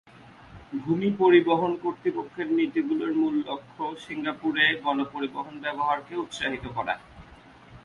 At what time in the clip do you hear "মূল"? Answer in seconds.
3.13-3.35